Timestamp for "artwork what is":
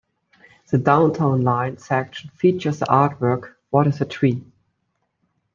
2.87-4.01